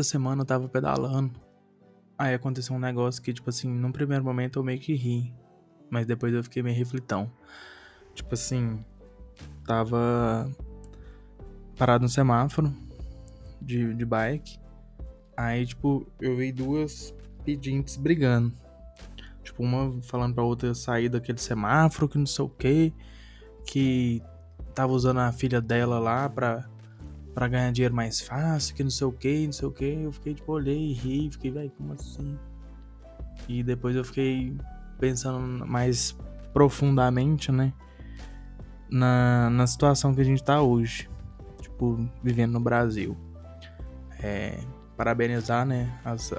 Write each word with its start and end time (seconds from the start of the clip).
essa 0.00 0.10
semana 0.10 0.42
eu 0.42 0.46
tava 0.46 0.68
pedalando. 0.68 1.32
Aí 2.18 2.34
aconteceu 2.34 2.74
um 2.74 2.78
negócio 2.78 3.22
que, 3.22 3.32
tipo 3.32 3.50
assim, 3.50 3.68
num 3.68 3.92
primeiro 3.92 4.24
momento 4.24 4.58
eu 4.58 4.64
meio 4.64 4.80
que 4.80 4.94
ri. 4.94 5.34
Mas 5.90 6.06
depois 6.06 6.32
eu 6.32 6.42
fiquei 6.42 6.62
meio 6.62 6.76
reflitão. 6.76 7.30
Tipo 8.14 8.34
assim, 8.34 8.84
tava 9.66 10.50
parado 11.76 12.02
no 12.02 12.08
semáforo 12.08 12.74
de, 13.60 13.92
de 13.94 14.04
bike. 14.04 14.58
Aí, 15.36 15.66
tipo, 15.66 16.06
eu 16.20 16.36
vi 16.36 16.50
duas 16.50 17.14
pedintes 17.44 17.96
brigando. 17.96 18.52
Tipo, 19.42 19.62
uma 19.62 20.00
falando 20.02 20.34
pra 20.34 20.42
outra 20.42 20.74
sair 20.74 21.08
daquele 21.08 21.38
semáforo, 21.38 22.08
que 22.08 22.18
não 22.18 22.26
sei 22.26 22.44
o 22.44 22.48
que. 22.48 22.94
Que 23.66 24.22
tava 24.74 24.92
usando 24.92 25.20
a 25.20 25.30
filha 25.32 25.60
dela 25.60 25.98
lá 25.98 26.28
pra, 26.28 26.68
pra 27.36 27.46
ganhar 27.48 27.70
dinheiro 27.70 27.94
mais 27.94 28.18
fácil, 28.18 28.74
que 28.74 28.82
não 28.82 28.88
sei 28.88 29.06
o 29.06 29.12
que, 29.12 29.44
não 29.44 29.52
sei 29.52 29.68
o 29.68 29.70
que. 29.70 29.84
Eu 29.84 30.10
fiquei, 30.10 30.32
tipo, 30.32 30.50
olhei 30.50 30.74
e 30.74 30.94
ri, 30.94 31.30
fiquei, 31.30 31.50
velho, 31.50 31.70
como 31.76 31.92
assim? 31.92 32.38
E 33.46 33.62
depois 33.62 33.94
eu 33.94 34.02
fiquei 34.02 34.56
pensando 34.98 35.66
mais 35.66 36.16
profundamente, 36.54 37.52
né? 37.52 37.74
Na, 38.88 39.50
na 39.50 39.66
situação 39.66 40.14
que 40.14 40.22
a 40.22 40.24
gente 40.24 40.42
tá 40.42 40.62
hoje. 40.62 41.10
Tipo, 41.60 42.08
vivendo 42.24 42.52
no 42.52 42.60
Brasil. 42.60 43.14
É, 44.22 44.58
parabenizar, 44.96 45.66
né? 45.66 45.94
As 46.06 46.32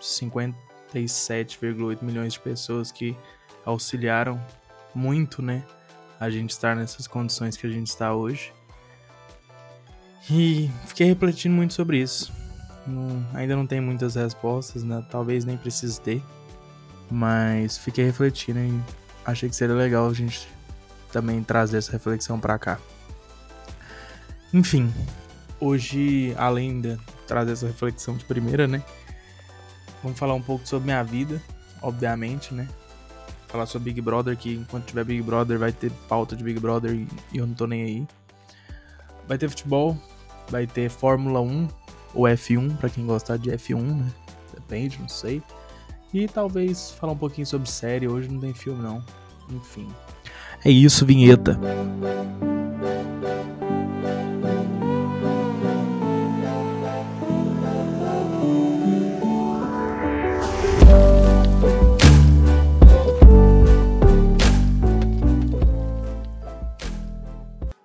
57,8 0.00 2.02
milhões 2.02 2.32
de 2.32 2.40
pessoas 2.40 2.90
que 2.90 3.16
auxiliaram 3.64 4.44
muito, 4.92 5.40
né? 5.40 5.64
A 6.18 6.28
gente 6.28 6.50
estar 6.50 6.74
nessas 6.74 7.06
condições 7.06 7.56
que 7.56 7.68
a 7.68 7.70
gente 7.70 7.86
está 7.86 8.12
hoje. 8.12 8.52
E 10.30 10.70
fiquei 10.86 11.06
refletindo 11.06 11.54
muito 11.54 11.74
sobre 11.74 11.98
isso. 11.98 12.32
Não, 12.86 13.24
ainda 13.34 13.56
não 13.56 13.66
tem 13.66 13.80
muitas 13.80 14.14
respostas, 14.14 14.82
né? 14.82 15.04
Talvez 15.10 15.44
nem 15.44 15.56
precise 15.56 16.00
ter. 16.00 16.22
Mas 17.10 17.78
fiquei 17.78 18.04
refletindo 18.04 18.58
e 18.58 18.80
achei 19.24 19.48
que 19.48 19.54
seria 19.54 19.74
legal 19.74 20.08
a 20.08 20.12
gente 20.12 20.48
também 21.12 21.42
trazer 21.42 21.78
essa 21.78 21.92
reflexão 21.92 22.38
para 22.38 22.58
cá. 22.58 22.78
Enfim, 24.52 24.92
hoje, 25.60 26.34
além 26.36 26.80
de 26.80 26.96
trazer 27.26 27.52
essa 27.52 27.66
reflexão 27.66 28.16
de 28.16 28.24
primeira, 28.24 28.66
né? 28.66 28.82
Vamos 30.02 30.18
falar 30.18 30.34
um 30.34 30.42
pouco 30.42 30.66
sobre 30.66 30.86
minha 30.86 31.02
vida, 31.02 31.42
obviamente, 31.82 32.54
né? 32.54 32.68
Falar 33.48 33.66
sobre 33.66 33.92
Big 33.92 34.00
Brother, 34.00 34.36
que 34.36 34.54
enquanto 34.54 34.86
tiver 34.86 35.04
Big 35.04 35.22
Brother 35.22 35.58
vai 35.58 35.72
ter 35.72 35.90
pauta 36.08 36.34
de 36.36 36.42
Big 36.42 36.58
Brother 36.58 36.94
e 36.94 37.08
eu 37.38 37.46
não 37.46 37.54
tô 37.54 37.66
nem 37.66 37.82
aí. 37.82 38.08
Vai 39.26 39.38
ter 39.38 39.48
futebol, 39.48 39.96
vai 40.48 40.66
ter 40.66 40.88
Fórmula 40.88 41.40
1 41.40 41.68
ou 42.14 42.24
F1, 42.24 42.76
para 42.76 42.88
quem 42.88 43.06
gostar 43.06 43.36
de 43.36 43.50
F1, 43.50 43.80
né? 43.80 44.12
Depende, 44.54 44.98
não 45.00 45.08
sei. 45.08 45.42
E 46.12 46.26
talvez 46.26 46.92
falar 46.92 47.12
um 47.12 47.18
pouquinho 47.18 47.46
sobre 47.46 47.68
série, 47.68 48.08
hoje 48.08 48.28
não 48.28 48.40
tem 48.40 48.54
filme 48.54 48.82
não. 48.82 49.04
Enfim. 49.50 49.88
É 50.64 50.70
isso, 50.70 51.04
vinheta. 51.04 51.58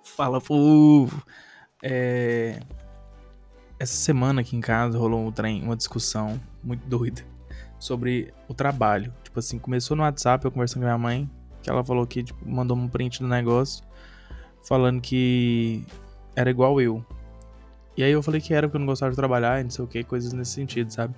Fala, 0.02 0.40
povo! 0.40 1.22
É... 1.82 2.60
Essa 3.78 3.94
semana 3.94 4.42
aqui 4.42 4.56
em 4.56 4.60
casa 4.60 4.96
rolou 4.96 5.26
um 5.26 5.32
trem, 5.32 5.62
uma 5.62 5.76
discussão 5.76 6.40
muito 6.62 6.86
doida 6.86 7.22
sobre 7.78 8.32
o 8.46 8.54
trabalho. 8.54 9.12
Tipo 9.24 9.40
assim, 9.40 9.58
começou 9.58 9.96
no 9.96 10.04
WhatsApp, 10.04 10.44
eu 10.44 10.52
conversando 10.52 10.82
com 10.82 10.86
minha 10.86 10.98
mãe, 10.98 11.28
que 11.60 11.68
ela 11.68 11.82
falou 11.82 12.06
que 12.06 12.22
tipo, 12.22 12.48
mandou 12.48 12.76
um 12.76 12.88
print 12.88 13.18
do 13.18 13.26
negócio, 13.26 13.84
falando 14.62 15.00
que 15.00 15.84
era 16.36 16.48
igual 16.48 16.80
eu. 16.80 17.04
E 17.96 18.04
aí 18.04 18.12
eu 18.12 18.22
falei 18.22 18.40
que 18.40 18.54
era 18.54 18.68
porque 18.68 18.76
eu 18.76 18.80
não 18.80 18.86
gostava 18.86 19.10
de 19.10 19.16
trabalhar 19.16 19.60
e 19.60 19.64
não 19.64 19.70
sei 19.70 19.84
o 19.84 19.88
que, 19.88 20.04
coisas 20.04 20.32
nesse 20.32 20.52
sentido, 20.52 20.92
sabe? 20.92 21.14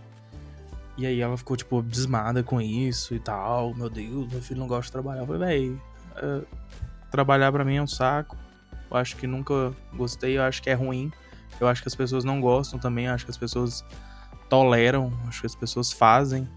E 0.97 1.07
aí 1.07 1.21
ela 1.21 1.37
ficou, 1.37 1.57
tipo, 1.57 1.79
abismada 1.79 2.43
com 2.43 2.61
isso 2.61 3.15
e 3.15 3.19
tal. 3.19 3.75
Meu 3.75 3.91
Deus, 3.91 4.31
meu 4.31 4.41
filho 4.41 4.61
não 4.61 4.67
gosta 4.67 4.87
de 4.87 4.93
trabalhar. 4.93 5.23
Eu 5.23 5.27
falei, 5.27 5.41
véi, 5.41 5.81
é, 6.17 6.41
trabalhar 7.11 7.51
para 7.53 7.65
mim 7.65 7.77
é 7.77 7.83
um 7.83 7.87
saco. 7.87 8.37
Eu 8.91 8.97
acho 8.97 9.17
que 9.17 9.27
nunca 9.27 9.75
gostei, 9.95 10.39
eu 10.39 10.43
acho 10.43 10.63
que 10.63 10.71
é 10.71 10.75
ruim. 10.75 11.13
Eu 11.61 11.69
acho 11.69 11.83
que 11.83 11.89
as 11.89 11.95
pessoas 11.95 12.25
não 12.25 12.41
gostam 12.41 12.79
também, 12.79 13.07
eu 13.07 13.13
acho 13.13 13.25
que 13.25 13.31
as 13.31 13.37
pessoas 13.37 13.85
toleram, 14.49 15.13
acho 15.27 15.41
que 15.41 15.47
as 15.47 15.55
pessoas 15.55 15.93
fazem. 15.93 16.49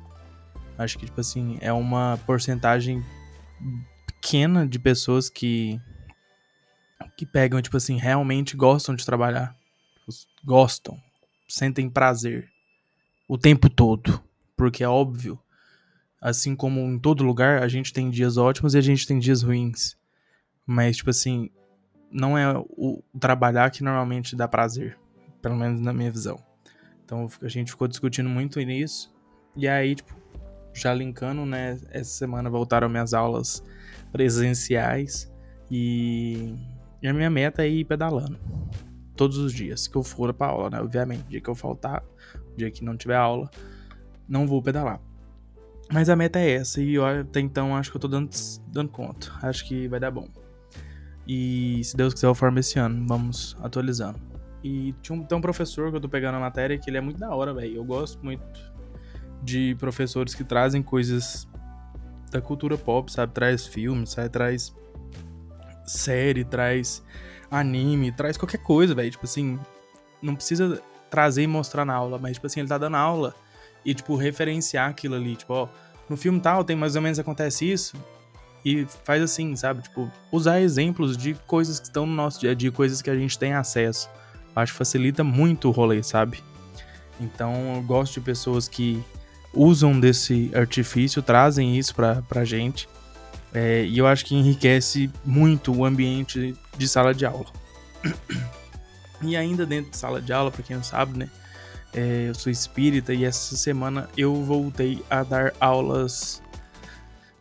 Acho 0.77 0.97
que, 0.97 1.05
tipo 1.05 1.19
assim, 1.19 1.57
é 1.61 1.73
uma 1.73 2.19
porcentagem 2.25 3.03
pequena 4.05 4.67
de 4.67 4.77
pessoas 4.77 5.29
que 5.29 5.79
que 7.15 7.25
pegam, 7.25 7.59
tipo 7.61 7.75
assim, 7.75 7.97
realmente 7.97 8.55
gostam 8.55 8.95
de 8.95 9.03
trabalhar. 9.03 9.55
Gostam, 10.43 11.01
sentem 11.47 11.89
prazer 11.89 12.47
o 13.27 13.37
tempo 13.37 13.69
todo. 13.69 14.21
Porque 14.55 14.83
é 14.83 14.87
óbvio, 14.87 15.39
assim 16.21 16.55
como 16.55 16.79
em 16.79 16.99
todo 16.99 17.23
lugar, 17.23 17.61
a 17.61 17.67
gente 17.67 17.91
tem 17.91 18.09
dias 18.09 18.37
ótimos 18.37 18.73
e 18.73 18.77
a 18.77 18.81
gente 18.81 19.05
tem 19.05 19.19
dias 19.19 19.41
ruins. 19.41 19.95
Mas, 20.65 20.97
tipo 20.97 21.09
assim, 21.09 21.49
não 22.11 22.37
é 22.37 22.57
o 22.57 23.03
trabalhar 23.19 23.69
que 23.71 23.83
normalmente 23.83 24.35
dá 24.35 24.47
prazer, 24.47 24.97
pelo 25.41 25.55
menos 25.55 25.79
na 25.81 25.93
minha 25.93 26.11
visão. 26.11 26.39
Então 27.03 27.27
a 27.41 27.47
gente 27.47 27.71
ficou 27.71 27.87
discutindo 27.87 28.29
muito 28.29 28.59
nisso. 28.59 29.13
E 29.55 29.67
aí, 29.67 29.95
tipo, 29.95 30.15
já 30.73 30.93
linkando, 30.93 31.45
né? 31.45 31.77
Essa 31.89 32.11
semana 32.11 32.49
voltaram 32.49 32.89
minhas 32.89 33.13
aulas 33.13 33.63
presenciais 34.11 35.31
e, 35.69 36.55
e 37.01 37.07
a 37.07 37.13
minha 37.13 37.29
meta 37.29 37.63
é 37.63 37.69
ir 37.69 37.85
pedalando 37.85 38.37
todos 39.15 39.37
os 39.37 39.51
dias 39.51 39.87
que 39.87 39.95
eu 39.95 40.03
for 40.03 40.33
para 40.33 40.51
aula, 40.51 40.69
né? 40.69 40.79
Obviamente, 40.79 41.23
dia 41.23 41.41
que 41.41 41.49
eu 41.49 41.55
faltar, 41.55 42.03
dia 42.55 42.69
que 42.69 42.83
não 42.83 42.95
tiver 42.95 43.15
aula, 43.15 43.49
não 44.27 44.45
vou 44.45 44.61
pedalar. 44.61 45.01
Mas 45.91 46.09
a 46.09 46.15
meta 46.15 46.39
é 46.39 46.51
essa 46.51 46.81
e 46.81 46.93
eu, 46.93 47.05
até 47.05 47.39
então 47.39 47.75
acho 47.75 47.89
que 47.89 47.97
eu 47.97 48.01
tô 48.01 48.07
dando, 48.07 48.29
dando 48.67 48.89
conta. 48.89 49.31
Acho 49.41 49.65
que 49.65 49.87
vai 49.87 49.99
dar 49.99 50.11
bom. 50.11 50.27
E 51.27 51.83
se 51.83 51.97
Deus 51.97 52.13
quiser, 52.13 52.27
eu 52.27 52.35
formo 52.35 52.59
esse 52.59 52.79
ano. 52.79 53.05
Vamos 53.07 53.57
atualizando. 53.61 54.19
E 54.63 54.93
tinha 55.01 55.17
um, 55.17 55.23
tem 55.23 55.37
um 55.37 55.41
professor 55.41 55.91
que 55.91 55.97
eu 55.97 56.01
tô 56.01 56.09
pegando 56.09 56.35
a 56.35 56.39
matéria 56.39 56.77
que 56.77 56.89
ele 56.89 56.97
é 56.97 57.01
muito 57.01 57.19
da 57.19 57.33
hora, 57.33 57.53
velho. 57.53 57.75
Eu 57.75 57.83
gosto 57.83 58.23
muito 58.23 58.43
de 59.43 59.75
professores 59.75 60.33
que 60.33 60.43
trazem 60.43 60.81
coisas 60.81 61.47
da 62.31 62.41
cultura 62.41 62.77
pop, 62.77 63.11
sabe? 63.11 63.33
Traz 63.33 63.67
filmes, 63.67 64.11
sabe? 64.11 64.29
Traz 64.29 64.73
série, 65.85 66.43
traz 66.43 67.03
anime, 67.51 68.11
traz 68.11 68.37
qualquer 68.37 68.59
coisa, 68.59 68.95
velho. 68.95 69.11
Tipo 69.11 69.25
assim, 69.25 69.59
não 70.21 70.35
precisa 70.35 70.81
trazer 71.09 71.43
e 71.43 71.47
mostrar 71.47 71.85
na 71.85 71.93
aula, 71.93 72.17
mas, 72.17 72.33
tipo 72.33 72.47
assim, 72.47 72.61
ele 72.61 72.69
tá 72.69 72.77
dando 72.77 72.97
aula 72.97 73.33
e, 73.85 73.93
tipo, 73.93 74.15
referenciar 74.15 74.89
aquilo 74.89 75.15
ali. 75.15 75.35
Tipo, 75.35 75.53
ó, 75.53 75.67
no 76.09 76.17
filme 76.17 76.39
tal 76.39 76.63
tem 76.63 76.75
mais 76.75 76.95
ou 76.95 77.01
menos 77.01 77.19
acontece 77.19 77.69
isso, 77.69 77.95
e 78.67 78.85
faz 79.05 79.23
assim, 79.23 79.55
sabe? 79.55 79.81
Tipo, 79.81 80.11
usar 80.29 80.59
exemplos 80.59 81.15
de 81.15 81.33
coisas 81.47 81.79
que 81.79 81.85
estão 81.85 82.05
no 82.05 82.13
nosso 82.13 82.41
dia 82.41 82.51
a 82.51 82.53
dia, 82.53 82.69
coisas 82.69 83.01
que 83.01 83.09
a 83.09 83.15
gente 83.15 83.39
tem 83.39 83.53
acesso. 83.53 84.09
Acho 84.53 84.73
que 84.73 84.77
facilita 84.77 85.23
muito 85.23 85.69
o 85.69 85.71
rolê, 85.71 86.03
sabe? 86.03 86.43
Então, 87.17 87.75
eu 87.77 87.81
gosto 87.81 88.15
de 88.15 88.19
pessoas 88.19 88.67
que 88.67 89.01
usam 89.53 89.97
desse 89.97 90.51
artifício, 90.53 91.21
trazem 91.21 91.77
isso 91.77 91.95
pra, 91.95 92.21
pra 92.23 92.43
gente. 92.43 92.89
É, 93.53 93.85
e 93.85 93.97
eu 93.97 94.05
acho 94.05 94.25
que 94.25 94.35
enriquece 94.35 95.09
muito 95.23 95.73
o 95.73 95.85
ambiente 95.85 96.53
de 96.77 96.87
sala 96.89 97.13
de 97.13 97.25
aula. 97.25 97.45
E 99.19 99.35
ainda 99.35 99.65
dentro 99.65 99.89
de 99.89 99.97
sala 99.97 100.21
de 100.21 100.31
aula, 100.31 100.51
para 100.51 100.61
quem 100.61 100.75
não 100.75 100.83
sabe, 100.83 101.17
né? 101.17 101.27
É, 101.91 102.25
eu 102.29 102.35
sou 102.35 102.51
espírita 102.51 103.15
e 103.15 103.25
essa 103.25 103.57
semana 103.57 104.07
eu 104.15 104.43
voltei 104.43 105.03
a 105.09 105.23
dar 105.23 105.55
aulas 105.59 106.39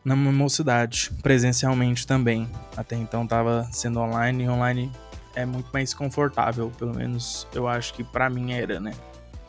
na 0.06 0.14
mocidade, 0.14 1.11
presencialmente 1.20 2.06
também. 2.06 2.49
Até 2.76 2.94
então 2.94 3.25
estava 3.25 3.69
sendo 3.73 3.99
online 3.99 4.44
e 4.44 4.49
online 4.49 4.93
é 5.35 5.44
muito 5.44 5.69
mais 5.73 5.93
confortável, 5.93 6.70
pelo 6.79 6.94
menos 6.94 7.44
eu 7.53 7.67
acho 7.67 7.93
que 7.93 8.05
para 8.05 8.31
mim 8.31 8.53
era, 8.53 8.79
né? 8.79 8.94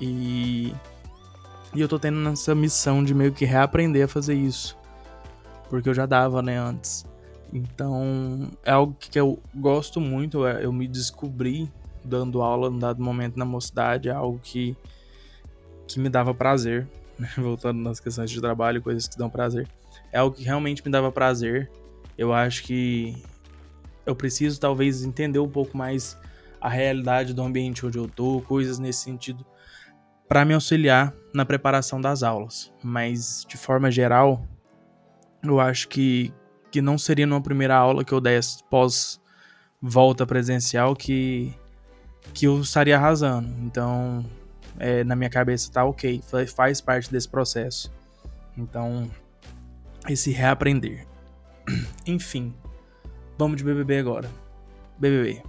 E, 0.02 0.74
e 1.76 1.80
eu 1.80 1.88
tô 1.88 2.00
tendo 2.00 2.28
essa 2.30 2.56
missão 2.56 3.04
de 3.04 3.14
meio 3.14 3.32
que 3.32 3.46
reaprender 3.46 4.06
a 4.06 4.08
fazer 4.08 4.34
isso, 4.34 4.76
porque 5.70 5.90
eu 5.90 5.94
já 5.94 6.08
dava, 6.08 6.42
né, 6.42 6.58
antes. 6.58 7.06
Então, 7.54 8.50
é 8.66 8.72
algo 8.72 8.96
que 9.00 9.18
eu 9.18 9.40
gosto 9.54 10.02
muito, 10.02 10.46
é, 10.48 10.66
eu 10.66 10.74
me 10.74 10.88
descobri 10.88 11.72
dando 12.04 12.42
aula 12.42 12.72
num 12.72 12.80
dado 12.80 13.02
momento 13.02 13.38
na 13.38 13.46
mocidade, 13.46 14.10
é 14.10 14.12
algo 14.12 14.40
que, 14.42 14.76
que 15.88 16.00
me 16.00 16.10
dava 16.10 16.34
prazer, 16.34 16.88
né? 17.18 17.30
voltando 17.38 17.80
nas 17.80 18.00
questões 18.00 18.32
de 18.32 18.42
trabalho, 18.42 18.82
coisas 18.82 19.08
que 19.08 19.18
dão 19.20 19.30
prazer 19.30 19.68
é 20.12 20.20
algo 20.20 20.36
que 20.36 20.44
realmente 20.44 20.84
me 20.86 20.92
dava 20.92 21.12
prazer. 21.12 21.70
Eu 22.18 22.34
acho 22.34 22.64
que 22.64 23.22
eu 24.06 24.16
preciso 24.16 24.60
talvez 24.60 25.04
entender 25.04 25.40
um 25.40 25.50
pouco 25.50 25.78
mais 25.78 26.18
a 26.60 26.70
realidade 26.70 27.34
do 27.34 27.42
ambiente 27.42 27.86
onde 27.86 27.98
eu 27.98 28.08
tô, 28.08 28.42
coisas 28.42 28.80
nesse 28.80 29.04
sentido. 29.04 29.46
para 30.28 30.44
me 30.44 30.54
auxiliar 30.54 31.14
na 31.34 31.46
preparação 31.46 32.02
das 32.02 32.22
aulas. 32.22 32.74
Mas, 32.84 33.46
de 33.48 33.56
forma 33.56 33.90
geral, 33.90 34.46
eu 35.42 35.60
acho 35.60 35.88
que, 35.88 36.34
que 36.70 36.82
não 36.82 36.98
seria 36.98 37.26
numa 37.26 37.42
primeira 37.42 37.76
aula 37.76 38.04
que 38.04 38.12
eu 38.12 38.20
desse 38.20 38.62
pós 38.66 39.22
volta 39.82 40.26
presencial 40.26 40.96
que, 40.96 41.54
que 42.34 42.46
eu 42.46 42.60
estaria 42.60 42.98
arrasando. 42.98 43.48
Então, 43.62 44.26
é, 44.78 45.04
na 45.04 45.16
minha 45.16 45.30
cabeça 45.30 45.72
tá 45.72 45.86
ok, 45.86 46.22
faz 46.54 46.82
parte 46.82 47.12
desse 47.12 47.30
processo. 47.30 47.92
Então, 48.58 49.10
esse 50.08 50.32
reaprender. 50.32 51.06
Enfim, 52.06 52.54
vamos 53.38 53.58
de 53.58 53.64
BBB 53.64 54.00
agora. 54.00 54.30
BBB. 54.98 55.42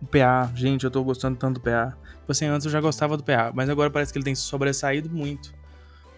O 0.00 0.06
PA, 0.06 0.50
gente, 0.54 0.84
eu 0.84 0.90
tô 0.90 1.02
gostando 1.02 1.38
tanto 1.38 1.54
do 1.54 1.60
PA. 1.60 1.96
Tipo 2.20 2.32
assim, 2.32 2.46
antes 2.46 2.66
eu 2.66 2.72
já 2.72 2.80
gostava 2.80 3.16
do 3.16 3.22
PA, 3.22 3.52
mas 3.54 3.70
agora 3.70 3.90
parece 3.90 4.12
que 4.12 4.18
ele 4.18 4.24
tem 4.24 4.34
se 4.34 4.42
sobressaído 4.42 5.08
muito. 5.08 5.54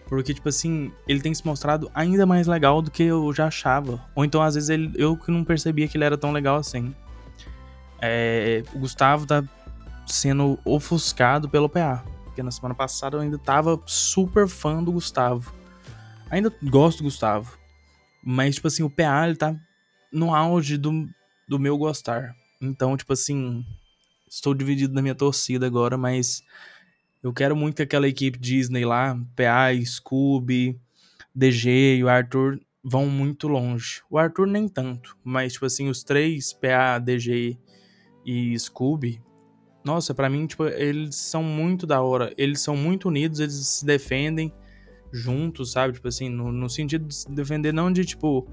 Porque, 0.07 0.33
tipo 0.33 0.49
assim, 0.49 0.91
ele 1.07 1.21
tem 1.21 1.31
se 1.33 1.45
mostrado 1.45 1.89
ainda 1.93 2.25
mais 2.25 2.47
legal 2.47 2.81
do 2.81 2.89
que 2.89 3.03
eu 3.03 3.31
já 3.31 3.45
achava. 3.45 4.03
Ou 4.15 4.25
então, 4.25 4.41
às 4.41 4.55
vezes, 4.55 4.69
ele, 4.69 4.91
eu 4.95 5.15
que 5.15 5.29
não 5.29 5.43
percebia 5.43 5.87
que 5.87 5.95
ele 5.95 6.03
era 6.03 6.17
tão 6.17 6.31
legal 6.31 6.57
assim. 6.57 6.95
É, 8.01 8.63
o 8.73 8.79
Gustavo 8.79 9.27
tá 9.27 9.43
sendo 10.07 10.57
ofuscado 10.65 11.47
pelo 11.47 11.69
PA. 11.69 12.03
Porque 12.23 12.41
na 12.41 12.49
semana 12.49 12.73
passada 12.73 13.17
eu 13.17 13.21
ainda 13.21 13.37
tava 13.37 13.79
super 13.85 14.47
fã 14.47 14.83
do 14.83 14.91
Gustavo. 14.91 15.53
Ainda 16.29 16.53
gosto 16.63 16.99
do 16.99 17.05
Gustavo. 17.05 17.57
Mas, 18.23 18.55
tipo 18.55 18.67
assim, 18.67 18.83
o 18.83 18.89
PA, 18.89 19.25
ele 19.25 19.35
tá 19.35 19.55
no 20.11 20.33
auge 20.33 20.77
do, 20.77 21.09
do 21.47 21.59
meu 21.59 21.77
gostar. 21.77 22.35
Então, 22.61 22.95
tipo 22.97 23.13
assim, 23.13 23.65
estou 24.29 24.53
dividido 24.53 24.93
na 24.93 25.01
minha 25.01 25.15
torcida 25.15 25.65
agora, 25.65 25.97
mas 25.97 26.43
eu 27.23 27.33
quero 27.33 27.55
muito 27.55 27.77
que 27.77 27.83
aquela 27.83 28.07
equipe 28.07 28.37
Disney 28.37 28.85
lá, 28.85 29.17
PA, 29.35 29.73
Scooby, 29.85 30.79
DG 31.33 31.97
e 31.97 32.03
o 32.03 32.09
Arthur 32.09 32.59
vão 32.83 33.07
muito 33.07 33.47
longe. 33.47 34.01
O 34.09 34.17
Arthur 34.17 34.47
nem 34.47 34.67
tanto, 34.67 35.17
mas 35.23 35.53
tipo 35.53 35.65
assim, 35.65 35.89
os 35.89 36.03
três, 36.03 36.53
PA, 36.53 36.99
DG 36.99 37.57
e 38.25 38.59
Scooby, 38.59 39.21
nossa, 39.83 40.13
para 40.13 40.29
mim, 40.29 40.45
tipo, 40.45 40.65
eles 40.65 41.15
são 41.15 41.41
muito 41.41 41.87
da 41.87 42.01
hora. 42.01 42.33
Eles 42.37 42.61
são 42.61 42.75
muito 42.75 43.07
unidos, 43.07 43.39
eles 43.39 43.55
se 43.55 43.85
defendem 43.85 44.53
juntos, 45.11 45.71
sabe? 45.71 45.93
Tipo 45.93 46.07
assim, 46.07 46.29
no, 46.29 46.51
no 46.51 46.69
sentido 46.69 47.07
de 47.07 47.35
defender, 47.35 47.73
não 47.73 47.91
de 47.91 48.05
tipo, 48.05 48.47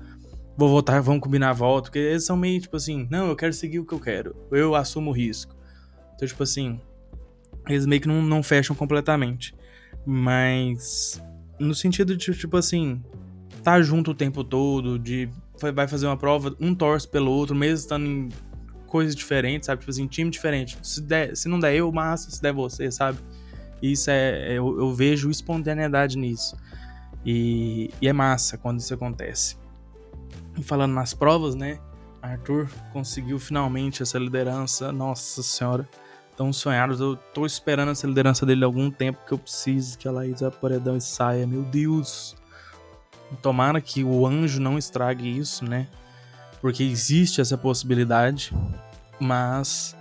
vou 0.56 0.68
votar, 0.68 1.00
vamos 1.02 1.20
combinar 1.20 1.50
a 1.50 1.52
volta, 1.52 1.90
porque 1.90 1.98
eles 1.98 2.24
são 2.24 2.36
meio 2.36 2.60
tipo 2.60 2.76
assim, 2.76 3.06
não, 3.10 3.28
eu 3.28 3.36
quero 3.36 3.52
seguir 3.52 3.78
o 3.78 3.84
que 3.84 3.92
eu 3.92 4.00
quero, 4.00 4.34
eu 4.50 4.74
assumo 4.74 5.10
o 5.10 5.14
risco. 5.14 5.54
Então, 6.14 6.26
tipo 6.26 6.42
assim, 6.42 6.80
eles 7.68 7.86
meio 7.86 8.00
que 8.00 8.08
não, 8.08 8.22
não 8.22 8.42
fecham 8.42 8.74
completamente. 8.74 9.54
Mas, 10.04 11.22
no 11.58 11.74
sentido 11.74 12.16
de, 12.16 12.32
tipo 12.32 12.56
assim, 12.56 13.02
tá 13.62 13.82
junto 13.82 14.12
o 14.12 14.14
tempo 14.14 14.44
todo, 14.44 14.98
de 14.98 15.28
vai 15.74 15.88
fazer 15.88 16.06
uma 16.06 16.16
prova, 16.16 16.54
um 16.60 16.74
torce 16.74 17.08
pelo 17.08 17.30
outro, 17.30 17.56
mesmo 17.56 17.76
estando 17.76 18.06
em 18.06 18.28
coisas 18.86 19.16
diferentes, 19.16 19.66
sabe? 19.66 19.80
Tipo 19.80 19.90
assim, 19.90 20.06
time 20.06 20.30
diferente. 20.30 20.78
Se, 20.82 21.02
der, 21.02 21.36
se 21.36 21.48
não 21.48 21.58
der 21.58 21.74
eu, 21.74 21.90
massa, 21.90 22.30
se 22.30 22.40
der 22.40 22.52
você, 22.52 22.90
sabe? 22.90 23.18
Isso 23.82 24.10
é. 24.10 24.52
é 24.52 24.52
eu, 24.52 24.78
eu 24.78 24.94
vejo 24.94 25.30
espontaneidade 25.30 26.16
nisso. 26.16 26.56
E, 27.24 27.90
e 28.00 28.08
é 28.08 28.12
massa 28.12 28.56
quando 28.56 28.80
isso 28.80 28.94
acontece. 28.94 29.56
E 30.56 30.62
falando 30.62 30.92
nas 30.92 31.12
provas, 31.12 31.54
né? 31.54 31.78
Arthur 32.22 32.68
conseguiu 32.92 33.38
finalmente 33.38 34.02
essa 34.02 34.18
liderança. 34.18 34.92
Nossa 34.92 35.42
senhora, 35.42 35.88
tão 36.36 36.52
sonhados. 36.52 37.00
Eu 37.00 37.16
tô 37.16 37.44
esperando 37.44 37.90
essa 37.90 38.06
liderança 38.06 38.46
dele 38.46 38.64
há 38.64 38.66
algum 38.66 38.90
tempo 38.90 39.18
que 39.26 39.32
eu 39.32 39.38
preciso 39.38 39.98
que 39.98 40.08
a 40.08 40.12
Laís 40.12 40.40
Paredão 40.60 40.96
e 40.96 41.00
saia. 41.00 41.46
Meu 41.46 41.62
Deus. 41.62 42.36
Tomara 43.42 43.80
que 43.80 44.04
o 44.04 44.24
anjo 44.24 44.60
não 44.60 44.78
estrague 44.78 45.36
isso, 45.36 45.64
né? 45.64 45.88
Porque 46.60 46.84
existe 46.84 47.40
essa 47.40 47.58
possibilidade. 47.58 48.54
Mas 49.18 49.96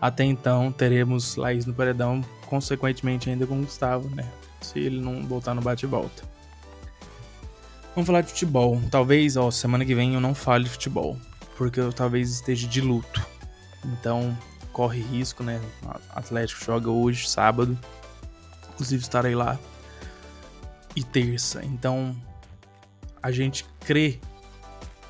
até 0.00 0.24
então 0.24 0.70
teremos 0.70 1.36
Laís 1.36 1.64
no 1.64 1.72
paredão, 1.72 2.22
consequentemente 2.46 3.28
ainda 3.28 3.46
com 3.46 3.58
o 3.60 3.64
Gustavo, 3.64 4.08
né? 4.14 4.26
Se 4.60 4.78
ele 4.78 5.00
não 5.00 5.26
voltar 5.26 5.54
no 5.54 5.60
bate-volta. 5.60 6.24
Vamos 7.94 8.06
falar 8.06 8.20
de 8.20 8.28
futebol. 8.28 8.80
Talvez, 8.90 9.36
ó, 9.36 9.50
semana 9.50 9.84
que 9.84 9.94
vem 9.94 10.14
eu 10.14 10.20
não 10.20 10.34
fale 10.34 10.64
de 10.64 10.70
futebol, 10.70 11.16
porque 11.56 11.80
eu 11.80 11.92
talvez 11.92 12.30
esteja 12.30 12.66
de 12.66 12.80
luto. 12.80 13.24
Então, 13.84 14.36
corre 14.72 15.00
risco, 15.00 15.42
né? 15.42 15.60
O 15.82 16.18
Atlético 16.18 16.64
joga 16.64 16.90
hoje, 16.90 17.28
sábado. 17.28 17.78
Inclusive 18.74 19.02
estarei 19.02 19.34
lá. 19.34 19.58
E 20.94 21.02
terça. 21.02 21.64
Então, 21.64 22.14
a 23.22 23.30
gente 23.30 23.64
crê 23.80 24.20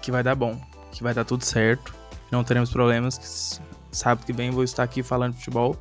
que 0.01 0.11
vai 0.11 0.23
dar 0.23 0.35
bom, 0.35 0.61
que 0.93 1.03
vai 1.03 1.13
dar 1.13 1.25
tudo 1.25 1.45
certo, 1.45 1.95
não 2.31 2.45
teremos 2.45 2.71
problemas. 2.71 3.19
Que 3.19 3.97
sábado 3.97 4.25
que 4.25 4.33
vem 4.33 4.51
vou 4.51 4.63
estar 4.63 4.83
aqui 4.83 5.03
falando 5.03 5.33
de 5.33 5.39
futebol 5.39 5.77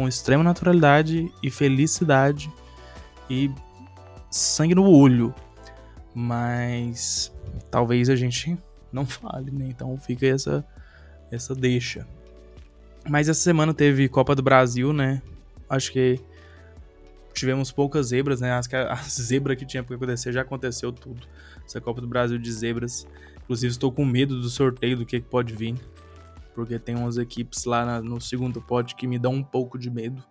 com 0.00 0.08
extrema 0.08 0.42
naturalidade 0.42 1.30
e 1.42 1.50
felicidade 1.50 2.50
e 3.28 3.50
sangue 4.30 4.74
no 4.74 4.88
olho 4.88 5.34
mas 6.14 7.30
talvez 7.70 8.08
a 8.08 8.16
gente 8.16 8.56
não 8.90 9.04
fale, 9.04 9.50
né? 9.50 9.66
Então 9.68 9.98
fica 9.98 10.26
essa 10.26 10.64
essa 11.30 11.54
deixa. 11.54 12.08
Mas 13.08 13.28
essa 13.28 13.40
semana 13.40 13.74
teve 13.74 14.08
Copa 14.08 14.34
do 14.34 14.42
Brasil, 14.42 14.90
né? 14.90 15.20
Acho 15.68 15.92
que 15.92 16.18
tivemos 17.34 17.70
poucas 17.70 18.06
zebras, 18.06 18.40
né? 18.40 18.52
Acho 18.52 18.70
que 18.70 18.76
a, 18.76 18.94
zebra 19.04 19.54
que 19.54 19.66
tinha 19.66 19.82
para 19.82 19.96
acontecer 19.96 20.32
já 20.32 20.40
aconteceu 20.40 20.90
tudo. 20.90 21.26
Essa 21.64 21.78
Copa 21.78 22.00
do 22.00 22.08
Brasil 22.08 22.38
de 22.38 22.50
zebras. 22.50 23.06
Inclusive 23.42 23.70
estou 23.70 23.92
com 23.92 24.04
medo 24.06 24.40
do 24.40 24.48
sorteio 24.48 24.96
do 24.96 25.04
que, 25.04 25.20
que 25.20 25.28
pode 25.28 25.54
vir. 25.54 25.76
Porque 26.60 26.78
tem 26.78 26.94
umas 26.94 27.16
equipes 27.16 27.64
lá 27.64 27.84
na, 27.84 28.00
no 28.00 28.20
segundo 28.20 28.60
pote 28.60 28.94
que 28.94 29.06
me 29.06 29.18
dão 29.18 29.32
um 29.32 29.42
pouco 29.42 29.78
de 29.78 29.90
medo. 29.90 30.22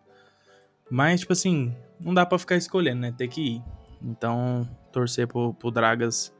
Mas, 0.89 1.21
tipo 1.21 1.33
assim, 1.33 1.75
não 1.99 2.13
dá 2.13 2.25
para 2.25 2.39
ficar 2.39 2.55
escolhendo, 2.55 3.01
né? 3.01 3.13
Tem 3.15 3.27
que 3.27 3.41
ir. 3.41 3.63
Então, 4.01 4.67
torcer 4.91 5.27
pro, 5.27 5.53
pro 5.53 5.71
Dragas 5.71 6.33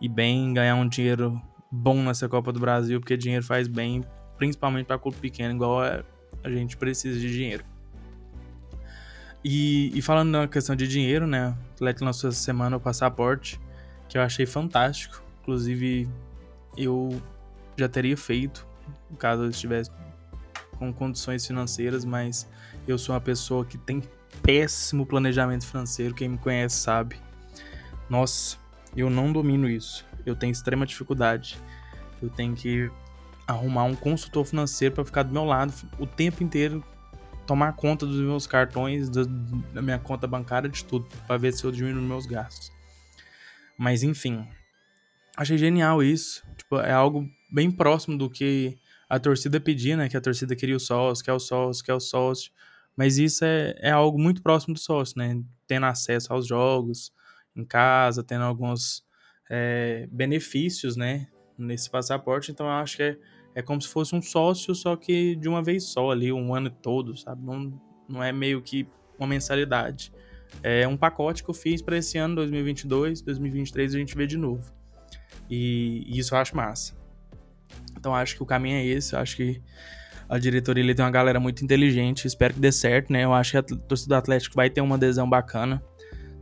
e 0.00 0.08
bem, 0.08 0.52
ganhar 0.52 0.74
um 0.74 0.88
dinheiro 0.88 1.40
bom 1.70 2.02
nessa 2.02 2.28
Copa 2.28 2.52
do 2.52 2.60
Brasil, 2.60 3.00
porque 3.00 3.16
dinheiro 3.16 3.44
faz 3.44 3.68
bem, 3.68 4.04
principalmente 4.36 4.86
para 4.86 4.98
clube 4.98 5.16
pequeno, 5.18 5.54
igual 5.54 5.82
a, 5.82 6.04
a, 6.42 6.50
gente 6.50 6.76
precisa 6.76 7.18
de 7.18 7.32
dinheiro. 7.32 7.64
E, 9.44 9.96
e 9.96 10.02
falando 10.02 10.30
na 10.30 10.48
questão 10.48 10.74
de 10.74 10.88
dinheiro, 10.88 11.26
né? 11.26 11.50
O 11.50 11.74
Atlético 11.74 12.04
lançou 12.04 12.28
essa 12.28 12.38
semana 12.38 12.76
o 12.76 12.80
passaporte, 12.80 13.60
que 14.08 14.18
eu 14.18 14.22
achei 14.22 14.44
fantástico. 14.44 15.22
Inclusive, 15.42 16.08
eu 16.76 17.22
já 17.76 17.88
teria 17.88 18.16
feito, 18.16 18.66
caso 19.18 19.44
eu 19.44 19.50
estivesse 19.50 19.90
com 20.78 20.92
condições 20.92 21.46
financeiras, 21.46 22.04
mas 22.04 22.48
eu 22.86 22.98
sou 22.98 23.14
uma 23.14 23.20
pessoa 23.20 23.64
que 23.64 23.78
tem 23.78 24.02
péssimo 24.42 25.06
planejamento 25.06 25.66
financeiro. 25.66 26.14
Quem 26.14 26.28
me 26.28 26.38
conhece 26.38 26.76
sabe. 26.76 27.16
Nossa, 28.08 28.58
eu 28.96 29.10
não 29.10 29.32
domino 29.32 29.68
isso. 29.68 30.04
Eu 30.24 30.36
tenho 30.36 30.52
extrema 30.52 30.86
dificuldade. 30.86 31.58
Eu 32.22 32.30
tenho 32.30 32.54
que 32.54 32.90
arrumar 33.46 33.84
um 33.84 33.94
consultor 33.94 34.44
financeiro 34.44 34.94
para 34.94 35.04
ficar 35.04 35.22
do 35.22 35.32
meu 35.32 35.44
lado 35.44 35.72
o 35.98 36.06
tempo 36.06 36.42
inteiro, 36.42 36.82
tomar 37.46 37.72
conta 37.74 38.04
dos 38.04 38.20
meus 38.20 38.46
cartões, 38.46 39.08
da 39.08 39.80
minha 39.80 39.98
conta 39.98 40.26
bancária, 40.26 40.68
de 40.68 40.84
tudo, 40.84 41.06
para 41.26 41.36
ver 41.36 41.52
se 41.52 41.64
eu 41.64 41.70
diminuo 41.70 42.02
meus 42.02 42.26
gastos. 42.26 42.72
Mas 43.78 44.02
enfim, 44.02 44.48
achei 45.36 45.58
genial 45.58 46.02
isso. 46.02 46.42
Tipo, 46.56 46.80
é 46.80 46.92
algo 46.92 47.28
bem 47.52 47.70
próximo 47.70 48.16
do 48.16 48.30
que 48.30 48.78
a 49.08 49.18
torcida 49.18 49.60
pedia, 49.60 49.96
né? 49.96 50.08
Que 50.08 50.16
a 50.16 50.20
torcida 50.20 50.56
queria 50.56 50.76
o 50.76 50.80
sócio, 50.80 51.24
quer 51.24 51.32
o 51.32 51.38
sócio, 51.38 51.84
quer 51.84 51.94
o 51.94 52.00
sócio. 52.00 52.50
Mas 52.96 53.18
isso 53.18 53.44
é, 53.44 53.74
é 53.78 53.90
algo 53.90 54.18
muito 54.18 54.42
próximo 54.42 54.74
do 54.74 54.80
sócio, 54.80 55.18
né? 55.18 55.40
Tendo 55.66 55.86
acesso 55.86 56.32
aos 56.32 56.46
jogos 56.46 57.12
em 57.54 57.64
casa, 57.64 58.22
tendo 58.22 58.44
alguns 58.44 59.04
é, 59.50 60.08
benefícios, 60.10 60.96
né? 60.96 61.28
Nesse 61.58 61.90
passaporte. 61.90 62.50
Então 62.50 62.66
eu 62.66 62.72
acho 62.72 62.96
que 62.96 63.02
é, 63.02 63.18
é 63.54 63.62
como 63.62 63.80
se 63.80 63.88
fosse 63.88 64.14
um 64.14 64.22
sócio, 64.22 64.74
só 64.74 64.96
que 64.96 65.36
de 65.36 65.48
uma 65.48 65.62
vez 65.62 65.84
só 65.84 66.10
ali, 66.10 66.32
um 66.32 66.54
ano 66.54 66.70
todo, 66.70 67.16
sabe? 67.16 67.44
Não, 67.44 67.80
não 68.08 68.22
é 68.22 68.32
meio 68.32 68.62
que 68.62 68.88
uma 69.18 69.26
mensalidade. 69.26 70.12
É 70.62 70.86
um 70.86 70.96
pacote 70.96 71.44
que 71.44 71.50
eu 71.50 71.54
fiz 71.54 71.82
para 71.82 71.98
esse 71.98 72.18
ano, 72.18 72.36
2022, 72.36 73.20
2023 73.22 73.94
a 73.94 73.98
gente 73.98 74.16
vê 74.16 74.26
de 74.26 74.36
novo. 74.36 74.72
E, 75.48 76.04
e 76.06 76.18
isso 76.18 76.34
eu 76.34 76.38
acho 76.38 76.56
massa. 76.56 76.94
Então 77.98 78.14
acho 78.14 78.36
que 78.36 78.42
o 78.42 78.46
caminho 78.46 78.76
é 78.76 78.84
esse, 78.84 79.16
acho 79.16 79.36
que 79.36 79.62
a 80.28 80.38
diretoria 80.38 80.82
ele 80.82 80.94
tem 80.94 81.04
uma 81.04 81.10
galera 81.10 81.38
muito 81.38 81.64
inteligente, 81.64 82.26
espero 82.26 82.54
que 82.54 82.60
dê 82.60 82.72
certo, 82.72 83.12
né? 83.12 83.24
Eu 83.24 83.32
acho 83.32 83.52
que 83.52 83.56
a 83.58 83.62
torcida 83.62 84.14
do 84.14 84.18
Atlético 84.18 84.56
vai 84.56 84.68
ter 84.68 84.80
uma 84.80 84.96
adesão 84.96 85.28
bacana. 85.28 85.82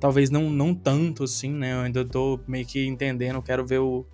Talvez 0.01 0.31
não, 0.31 0.51
não 0.51 0.75
tanto 0.75 1.25
assim, 1.25 1.53
né? 1.53 1.73
Eu 1.75 1.81
ainda 1.81 2.05
tô 2.05 2.41
meio 2.47 2.67
que 2.67 2.87
entendendo, 2.87 3.41
quero 3.43 3.67
ver 3.67 3.79
o, 3.79 4.07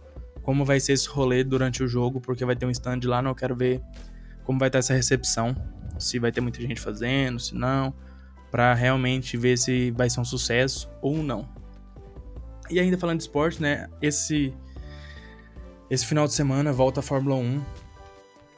como 0.43 0.65
vai 0.65 0.81
ser 0.81 0.93
esse 0.93 1.09
rolê 1.09 1.45
durante 1.45 1.83
o 1.83 1.89
jogo, 1.89 2.21
porque 2.21 2.45
vai 2.45 2.57
ter 2.57 2.67
um 2.67 2.71
stand 2.71 3.01
lá, 3.05 3.23
não 3.23 3.35
quero 3.35 3.57
ver 3.57 3.81
como 4.45 4.59
vai 4.59 4.69
estar 4.69 4.79
essa 4.79 4.95
recepção, 4.95 5.55
se 5.99 6.19
vai 6.19 6.33
ter 6.33 6.41
muita 6.41 6.61
gente 6.61 6.81
fazendo, 6.81 7.39
se 7.39 7.55
não. 7.55 7.95
para 8.51 8.75
realmente 8.75 9.37
ver 9.37 9.57
se 9.57 9.93
vai 9.93 10.11
ser 10.11 10.21
um 10.21 10.25
sucesso 10.25 10.91
ou 11.01 11.23
não. 11.23 11.49
E 12.69 12.81
ainda 12.81 12.99
falando 12.99 13.19
de 13.19 13.25
esporte, 13.25 13.61
né? 13.63 13.89
Esse 14.01 14.55
esse 15.91 16.07
final 16.07 16.27
de 16.27 16.33
semana 16.33 16.73
volta 16.73 17.01
a 17.01 17.03
Fórmula 17.03 17.37
1 17.37 17.61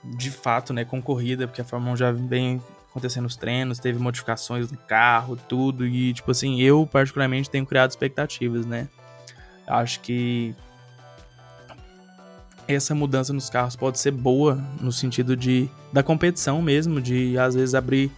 de 0.05 0.31
fato, 0.31 0.73
né, 0.73 0.85
com 0.85 1.01
corrida, 1.01 1.47
porque 1.47 1.61
a 1.61 1.65
Fórmula 1.65 1.93
1 1.95 1.97
já 1.97 2.13
vem 2.13 2.61
acontecendo 2.91 3.25
os 3.25 3.37
treinos, 3.37 3.79
teve 3.79 3.99
modificações 3.99 4.71
no 4.71 4.77
carro, 4.77 5.37
tudo, 5.37 5.87
e 5.87 6.13
tipo 6.13 6.31
assim, 6.31 6.61
eu 6.61 6.87
particularmente 6.87 7.49
tenho 7.49 7.65
criado 7.65 7.91
expectativas, 7.91 8.67
né? 8.67 8.89
Acho 9.67 10.01
que 10.01 10.55
essa 12.69 12.95
mudança 12.95 13.33
nos 13.33 13.49
carros 13.49 13.77
pode 13.77 13.99
ser 13.99 14.11
boa 14.11 14.55
no 14.81 14.93
sentido 14.93 15.37
de 15.37 15.69
da 15.93 16.03
competição 16.03 16.61
mesmo, 16.61 17.01
de 17.01 17.39
às 17.39 17.55
vezes 17.55 17.75
abrir 17.75 18.11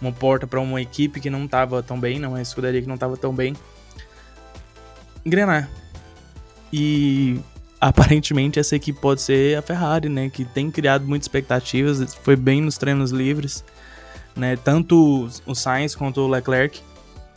uma 0.00 0.12
porta 0.12 0.46
para 0.46 0.60
uma 0.60 0.80
equipe 0.80 1.20
que 1.20 1.28
não 1.28 1.44
estava 1.44 1.82
tão 1.82 1.98
bem, 1.98 2.18
não 2.18 2.30
é 2.30 2.32
uma 2.32 2.42
escuderia 2.42 2.80
que 2.80 2.88
não 2.88 2.94
estava 2.94 3.16
tão 3.16 3.34
bem, 3.34 3.56
engrenar. 5.24 5.68
E 6.72 7.40
aparentemente 7.80 8.58
essa 8.58 8.76
equipe 8.76 9.00
pode 9.00 9.22
ser 9.22 9.56
a 9.56 9.62
Ferrari, 9.62 10.08
né, 10.08 10.28
que 10.28 10.44
tem 10.44 10.70
criado 10.70 11.06
muitas 11.06 11.24
expectativas, 11.24 12.14
foi 12.14 12.36
bem 12.36 12.60
nos 12.60 12.76
treinos 12.76 13.10
livres, 13.10 13.64
né, 14.36 14.56
tanto 14.56 15.28
o 15.46 15.54
Sainz 15.54 15.94
quanto 15.94 16.20
o 16.20 16.28
Leclerc. 16.28 16.82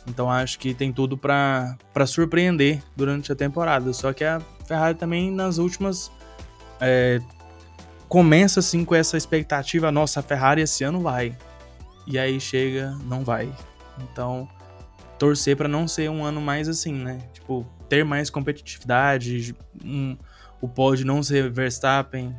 Então 0.06 0.30
acho 0.30 0.58
que 0.58 0.74
tem 0.74 0.92
tudo 0.92 1.16
para 1.16 1.78
surpreender 2.06 2.82
durante 2.94 3.32
a 3.32 3.34
temporada. 3.34 3.90
Só 3.94 4.12
que 4.12 4.22
a 4.22 4.38
Ferrari 4.66 4.98
também 4.98 5.30
nas 5.30 5.56
últimas 5.56 6.12
é, 6.78 7.20
começa 8.06 8.60
assim 8.60 8.84
com 8.84 8.94
essa 8.94 9.16
expectativa, 9.16 9.90
nossa, 9.90 10.20
a 10.20 10.22
Ferrari 10.22 10.60
esse 10.60 10.84
ano 10.84 11.00
vai. 11.00 11.34
E 12.06 12.18
aí 12.18 12.38
chega, 12.38 12.94
não 13.04 13.24
vai. 13.24 13.50
Então, 13.98 14.46
torcer 15.18 15.56
para 15.56 15.68
não 15.68 15.88
ser 15.88 16.10
um 16.10 16.22
ano 16.22 16.40
mais 16.40 16.68
assim, 16.68 16.92
né? 16.92 17.22
Tipo, 17.32 17.66
ter 17.88 18.04
mais 18.04 18.28
competitividade, 18.28 19.56
um, 19.82 20.18
o 20.64 20.68
pódio 20.68 21.04
não 21.04 21.22
ser 21.22 21.50
Verstappen, 21.50 22.34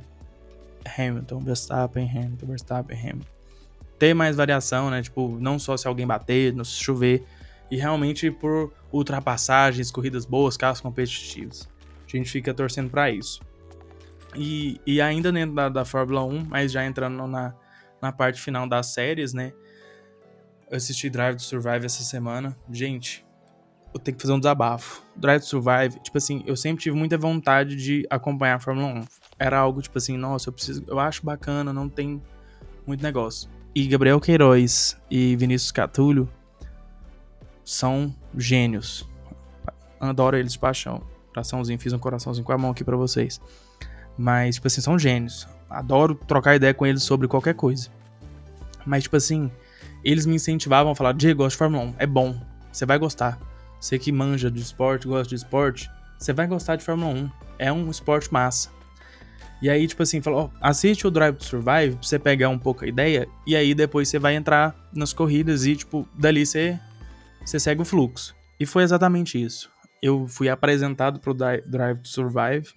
Hamilton, 0.98 1.40
Verstappen, 1.42 2.10
Hamilton, 2.10 2.48
Verstappen, 2.48 2.98
Hamilton. 3.00 3.30
Ter 4.00 4.16
mais 4.16 4.36
variação, 4.36 4.90
né? 4.90 5.04
Tipo, 5.04 5.38
não 5.40 5.60
só 5.60 5.78
se 5.78 5.88
alguém 5.88 6.08
bater, 6.08 6.52
não 6.52 6.64
se 6.64 6.72
chover, 6.72 7.24
e 7.70 7.78
realmente 7.78 8.32
por 8.32 8.74
ultrapassagens, 8.92 9.92
corridas 9.92 10.26
boas, 10.26 10.58
carros 10.58 10.82
competitivos. 10.82 11.70
A 12.04 12.18
gente 12.18 12.32
fica 12.32 12.52
torcendo 12.52 12.90
para 12.90 13.12
isso. 13.12 13.42
E, 14.36 14.82
e 14.88 15.00
ainda 15.00 15.32
dentro 15.32 15.54
da, 15.54 15.70
da 15.70 15.86
Fórmula 15.86 16.24
1, 16.24 16.46
mas 16.46 16.72
já 16.72 16.84
entrando 16.84 17.28
na, 17.28 17.54
na 18.02 18.12
parte 18.12 18.42
final 18.42 18.68
das 18.68 18.88
séries, 18.88 19.34
né? 19.34 19.54
Eu 20.68 20.78
assisti 20.78 21.12
Drive 21.12 21.36
to 21.36 21.44
Survive 21.44 21.86
essa 21.86 22.02
semana. 22.02 22.58
Gente, 22.72 23.24
eu 23.96 24.00
tenho 24.00 24.18
que 24.18 24.22
fazer 24.22 24.34
um 24.34 24.40
desabafo. 24.40 25.02
Drive 25.16 25.42
to 25.42 25.48
Survive, 25.48 26.00
tipo 26.02 26.18
assim, 26.18 26.44
eu 26.46 26.58
sempre 26.58 26.84
tive 26.84 26.98
muita 26.98 27.18
vontade 27.18 27.78
de 27.78 28.06
acompanhar 28.10 28.56
a 28.56 28.60
Fórmula 28.60 28.88
1. 28.88 29.02
Era 29.40 29.58
algo 29.58 29.82
tipo 29.82 29.98
assim, 29.98 30.18
nossa, 30.18 30.50
eu 30.50 30.54
preciso, 30.54 30.84
eu 30.86 31.00
acho 31.00 31.26
bacana, 31.26 31.72
não 31.72 31.88
tem 31.88 32.22
muito 32.86 33.02
negócio. 33.02 33.50
E 33.74 33.88
Gabriel 33.88 34.20
Queiroz 34.20 34.98
e 35.10 35.38
Vinícius 35.38 35.72
Catulho 35.72 36.30
são 37.64 38.14
gênios. 38.38 39.08
Adoro 39.98 40.36
eles 40.36 40.52
de 40.52 40.60
paixão. 40.60 41.02
Coraçãozinho, 41.30 41.80
fiz 41.80 41.94
um 41.94 42.00
coraçãozinho 42.00 42.46
com 42.46 42.52
a 42.52 42.58
mão 42.58 42.72
aqui 42.72 42.84
para 42.84 42.98
vocês. 42.98 43.40
Mas, 44.18 44.56
tipo 44.56 44.68
assim, 44.68 44.82
são 44.82 45.00
gênios. 45.00 45.48
Adoro 45.70 46.16
trocar 46.16 46.56
ideia 46.56 46.74
com 46.74 46.86
eles 46.86 47.04
sobre 47.04 47.30
qualquer 47.30 47.54
coisa. 47.54 47.90
Mas, 48.86 49.04
tipo 49.04 49.16
assim, 49.16 49.50
eles 50.04 50.26
me 50.26 50.36
incentivavam 50.36 50.92
a 50.92 50.96
falar: 50.96 51.14
Diego, 51.14 51.44
gosto 51.44 51.56
de 51.56 51.58
Fórmula 51.58 51.84
1, 51.86 51.96
é 51.98 52.06
bom, 52.06 52.40
você 52.72 52.86
vai 52.86 52.98
gostar. 52.98 53.55
Você 53.86 54.00
que 54.00 54.12
manja 54.12 54.50
de 54.50 54.60
esporte, 54.60 55.08
gosta 55.08 55.30
de 55.30 55.36
esporte, 55.36 55.92
você 56.18 56.34
vai 56.34 56.48
gostar 56.48 56.76
de 56.76 56.84
Fórmula 56.84 57.14
1. 57.14 57.30
É 57.60 57.72
um 57.72 57.92
esporte 57.92 58.34
massa. 58.34 58.72
E 59.62 59.70
aí, 59.70 59.88
tipo 59.88 60.02
assim, 60.02 60.24
falou: 60.24 60.52
assiste 60.60 61.06
o 61.06 61.12
Drive 61.12 61.36
to 61.36 61.44
Survive 61.44 61.96
pra 61.96 62.02
você 62.02 62.18
pegar 62.18 62.50
um 62.50 62.58
pouco 62.58 62.84
a 62.84 62.88
ideia, 62.88 63.28
e 63.46 63.56
aí 63.56 63.76
depois 63.76 64.10
você 64.10 64.18
vai 64.18 64.34
entrar 64.34 64.76
nas 64.92 65.14
corridas 65.14 65.68
e, 65.68 65.76
tipo, 65.76 66.10
dali 66.18 66.48
você, 66.48 66.80
você 67.46 67.60
segue 67.60 67.84
o 67.84 67.86
fluxo. 67.86 68.36
E 68.60 68.66
foi 68.66 68.82
exatamente 68.82 69.40
isso. 69.40 69.70
Eu 70.02 70.28
fui 70.28 70.50
apresentado 70.50 71.20
pro 71.20 71.36
Drive 71.36 72.00
to 72.00 72.08
Survive 72.08 72.74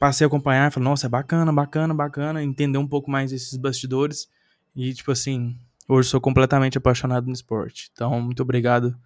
passei 0.00 0.24
a 0.24 0.28
acompanhar, 0.28 0.72
falei, 0.72 0.88
nossa, 0.88 1.06
é 1.06 1.08
bacana, 1.08 1.52
bacana, 1.52 1.92
bacana, 1.92 2.42
entender 2.42 2.78
um 2.78 2.88
pouco 2.88 3.10
mais 3.10 3.30
esses 3.30 3.58
bastidores. 3.58 4.26
E, 4.74 4.94
tipo 4.94 5.12
assim, 5.12 5.54
hoje 5.86 6.08
sou 6.08 6.20
completamente 6.20 6.78
apaixonado 6.78 7.26
no 7.26 7.32
esporte. 7.32 7.90
Então, 7.92 8.18
muito 8.22 8.42
obrigado 8.42 8.96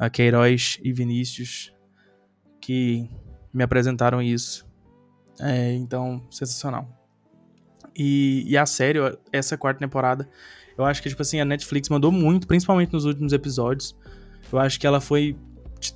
a 0.00 0.08
Queiroz 0.08 0.78
e 0.82 0.94
Vinícius 0.94 1.74
que 2.58 3.06
me 3.52 3.62
apresentaram 3.62 4.22
isso. 4.22 4.66
É, 5.38 5.74
então, 5.74 6.26
sensacional. 6.30 6.88
E, 7.94 8.44
e 8.46 8.56
a 8.56 8.64
sério, 8.64 9.18
essa 9.30 9.58
quarta 9.58 9.78
temporada, 9.78 10.26
eu 10.78 10.86
acho 10.86 11.02
que, 11.02 11.08
tipo 11.10 11.20
assim, 11.20 11.38
a 11.38 11.44
Netflix 11.44 11.90
mandou 11.90 12.10
muito, 12.10 12.46
principalmente 12.46 12.94
nos 12.94 13.04
últimos 13.04 13.34
episódios. 13.34 13.94
Eu 14.50 14.58
acho 14.58 14.80
que 14.80 14.86
ela 14.86 15.02
foi 15.02 15.36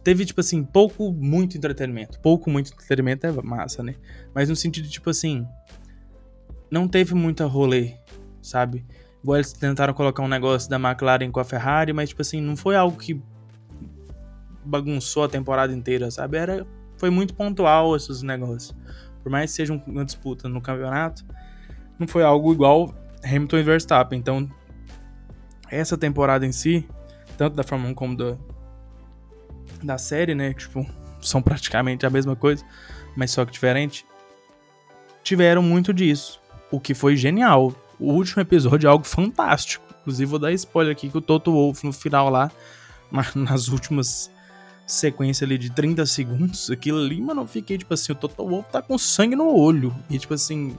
teve, 0.02 0.25
tipo 0.25 0.40
assim, 0.40 0.62
pouco, 0.64 1.12
muito 1.12 1.56
entretenimento. 1.56 2.20
Pouco, 2.20 2.50
muito 2.50 2.73
entretenimento 2.73 3.26
é 3.26 3.32
massa, 3.42 3.82
né? 3.82 3.94
Mas 4.34 4.49
no 4.49 4.56
sentido, 4.56 4.88
tipo 4.88 5.11
assim, 5.11 5.46
não 6.70 6.88
teve 6.88 7.14
muita 7.14 7.46
rolê, 7.46 7.94
sabe? 8.42 8.84
Igual 9.23 9.37
eles 9.37 9.52
tentaram 9.52 9.94
colocar 9.94 10.23
um 10.23 10.28
negócio 10.28 10.68
da 10.68 10.76
McLaren 10.76 11.30
com 11.30 11.40
a 11.40 11.44
Ferrari, 11.44 11.92
mas, 11.92 12.11
tipo 12.11 12.23
assim, 12.23 12.40
não 12.40 12.56
foi 12.56 12.76
algo 12.76 12.99
que 12.99 13.23
bagunçou 14.64 15.25
a 15.25 15.28
temporada 15.28 15.73
inteira, 15.73 16.11
sabe? 16.11 16.37
Era, 16.37 16.66
foi 16.97 17.11
muito 17.11 17.35
pontual 17.35 17.94
esses 17.97 18.23
negócios. 18.23 18.75
Por 19.23 19.30
mais 19.30 19.50
que 19.50 19.56
seja 19.56 19.83
uma 19.87 20.04
disputa 20.04 20.49
no 20.49 20.61
campeonato, 20.61 21.25
não 21.99 22.06
foi 22.06 22.23
algo 22.23 22.52
igual 22.52 22.94
Hamilton 23.25 23.56
e 23.59 23.62
Verstappen. 23.62 24.18
Então, 24.18 24.49
essa 25.71 25.97
temporada 25.97 26.44
em 26.44 26.52
si, 26.52 26.87
tanto 27.37 27.56
da 27.56 27.62
Fórmula 27.62 27.90
1 27.92 27.94
como 27.94 28.16
da, 28.16 28.37
da 29.83 29.99
série, 29.99 30.35
né? 30.35 30.52
Tipo, 30.52 30.87
são 31.21 31.40
praticamente 31.40 32.04
a 32.04 32.11
mesma 32.11 32.37
coisa, 32.37 32.64
mas 33.16 33.30
só 33.30 33.44
que 33.44 33.52
diferente. 33.52 34.04
Tiveram 35.23 35.62
muito 35.62 35.92
disso. 35.92 36.40
O 36.71 36.78
que 36.78 36.92
foi 36.92 37.16
genial. 37.16 37.73
O 37.99 38.12
último 38.12 38.42
episódio 38.42 38.87
é 38.87 38.90
algo 38.90 39.04
fantástico. 39.04 39.85
Inclusive, 40.00 40.30
vou 40.30 40.38
dar 40.38 40.52
spoiler 40.52 40.92
aqui 40.92 41.09
que 41.09 41.16
o 41.16 41.21
Toto 41.21 41.50
Wolff 41.50 41.87
no 41.87 41.92
final 41.92 42.28
lá, 42.28 42.50
nas 43.35 43.68
últimas 43.68 44.30
sequências 44.86 45.46
ali 45.46 45.56
de 45.56 45.70
30 45.70 46.04
segundos, 46.06 46.70
aquilo 46.70 46.98
ali, 46.98 47.20
mano, 47.20 47.42
eu 47.42 47.46
fiquei 47.46 47.78
tipo 47.78 47.94
assim, 47.94 48.12
o 48.12 48.14
Toto 48.14 48.46
Wolff 48.46 48.70
tá 48.70 48.82
com 48.82 48.98
sangue 48.98 49.34
no 49.34 49.54
olho. 49.54 49.94
E 50.10 50.18
tipo 50.18 50.34
assim, 50.34 50.76